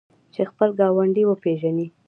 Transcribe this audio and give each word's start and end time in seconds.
چې 0.33 0.41
خپل 0.51 0.69
ګاونډی 0.79 1.23
وپیژني. 1.25 1.87